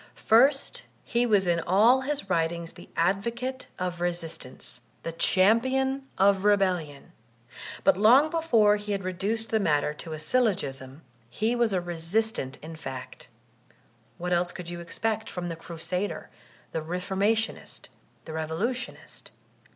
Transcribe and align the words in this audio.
First 0.25 0.81
he 1.03 1.27
was 1.27 1.45
in 1.45 1.59
all 1.59 2.01
his 2.01 2.23
writmgs 2.23 2.73
the 2.73 2.89
advocate 2.97 3.67
of 3.77 4.01
resistance, 4.01 4.81
the 5.03 5.11
champion 5.11 6.07
of 6.17 6.43
rebellion. 6.43 7.11
But 7.83 7.97
long 7.97 8.31
before 8.31 8.77
he 8.77 8.93
had 8.93 9.03
reduced 9.03 9.51
the 9.51 9.59
matter 9.59 9.93
to 9.93 10.13
a 10.13 10.17
syllogism, 10.19 11.03
he 11.29 11.55
was 11.55 11.71
a 11.71 11.79
resistant 11.81 12.57
in 12.63 12.75
fact. 12.75 13.27
What 14.17 14.33
else 14.33 14.51
could 14.51 14.71
you 14.71 14.79
expect 14.79 15.29
from 15.29 15.49
the 15.49 15.55
Crusader, 15.55 16.31
the 16.71 16.81
Re 16.81 16.99
formationist, 16.99 17.89
the 18.25 18.33
Revolutionist? 18.33 19.29